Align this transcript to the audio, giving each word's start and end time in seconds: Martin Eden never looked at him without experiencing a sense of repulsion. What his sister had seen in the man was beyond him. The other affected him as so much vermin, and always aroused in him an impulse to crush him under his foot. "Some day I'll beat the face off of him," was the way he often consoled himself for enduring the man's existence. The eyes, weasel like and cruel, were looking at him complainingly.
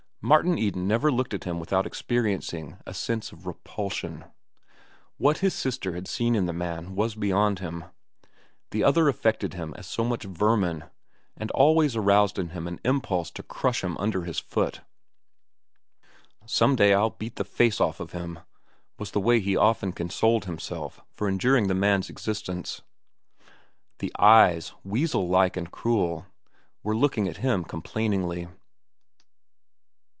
Martin 0.23 0.55
Eden 0.55 0.87
never 0.87 1.11
looked 1.11 1.33
at 1.33 1.45
him 1.45 1.59
without 1.59 1.87
experiencing 1.87 2.77
a 2.85 2.93
sense 2.93 3.31
of 3.31 3.47
repulsion. 3.47 4.23
What 5.17 5.39
his 5.39 5.51
sister 5.55 5.93
had 5.93 6.07
seen 6.07 6.35
in 6.35 6.45
the 6.45 6.53
man 6.53 6.93
was 6.93 7.15
beyond 7.15 7.57
him. 7.57 7.85
The 8.69 8.83
other 8.83 9.09
affected 9.09 9.55
him 9.55 9.73
as 9.75 9.87
so 9.87 10.03
much 10.03 10.23
vermin, 10.25 10.83
and 11.35 11.49
always 11.49 11.95
aroused 11.95 12.37
in 12.37 12.49
him 12.49 12.67
an 12.67 12.79
impulse 12.85 13.31
to 13.31 13.41
crush 13.41 13.83
him 13.83 13.97
under 13.97 14.21
his 14.21 14.37
foot. 14.37 14.81
"Some 16.45 16.75
day 16.75 16.93
I'll 16.93 17.09
beat 17.09 17.37
the 17.37 17.43
face 17.43 17.81
off 17.81 17.99
of 17.99 18.11
him," 18.11 18.41
was 18.99 19.11
the 19.11 19.19
way 19.19 19.39
he 19.39 19.57
often 19.57 19.91
consoled 19.91 20.45
himself 20.45 21.01
for 21.11 21.27
enduring 21.27 21.67
the 21.67 21.73
man's 21.73 22.11
existence. 22.11 22.83
The 23.97 24.11
eyes, 24.19 24.71
weasel 24.83 25.27
like 25.27 25.57
and 25.57 25.71
cruel, 25.71 26.27
were 26.83 26.95
looking 26.95 27.27
at 27.27 27.37
him 27.37 27.63
complainingly. 27.63 28.47